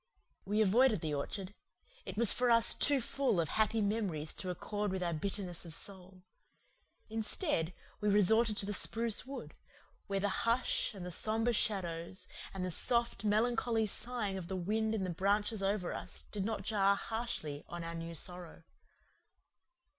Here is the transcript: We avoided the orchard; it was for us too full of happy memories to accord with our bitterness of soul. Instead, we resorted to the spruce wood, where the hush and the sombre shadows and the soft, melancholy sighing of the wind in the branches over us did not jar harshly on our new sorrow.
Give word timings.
We 0.45 0.61
avoided 0.63 1.01
the 1.01 1.13
orchard; 1.13 1.53
it 2.07 2.17
was 2.17 2.33
for 2.33 2.49
us 2.49 2.73
too 2.73 2.99
full 3.01 3.39
of 3.39 3.49
happy 3.49 3.81
memories 3.81 4.33
to 4.33 4.49
accord 4.49 4.89
with 4.89 5.03
our 5.03 5.13
bitterness 5.13 5.63
of 5.63 5.75
soul. 5.75 6.23
Instead, 7.07 7.71
we 7.99 8.09
resorted 8.09 8.57
to 8.57 8.65
the 8.65 8.73
spruce 8.73 9.27
wood, 9.27 9.53
where 10.07 10.19
the 10.19 10.27
hush 10.45 10.95
and 10.95 11.05
the 11.05 11.11
sombre 11.11 11.53
shadows 11.53 12.27
and 12.51 12.65
the 12.65 12.71
soft, 12.71 13.23
melancholy 13.23 13.85
sighing 13.85 14.39
of 14.39 14.47
the 14.47 14.55
wind 14.55 14.95
in 14.95 15.03
the 15.03 15.11
branches 15.11 15.61
over 15.61 15.93
us 15.93 16.23
did 16.31 16.43
not 16.45 16.63
jar 16.63 16.95
harshly 16.95 17.63
on 17.69 17.83
our 17.83 17.93
new 17.93 18.15
sorrow. 18.15 18.63